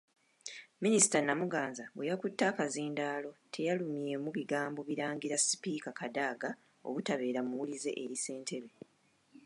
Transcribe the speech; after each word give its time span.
Minisita 0.83 1.17
Namuganza 1.25 1.83
bwe 1.95 2.07
yakutte 2.09 2.43
akazindaalo 2.51 3.31
teyalumye 3.53 4.15
mu 4.23 4.29
bigambo 4.37 4.79
n'alangira 4.83 5.37
Sipiika 5.39 5.89
Kadaga 5.99 6.49
obutabeera 6.87 7.41
muwulize 7.47 7.91
eri 8.03 8.17
Ssentebe. 8.19 8.69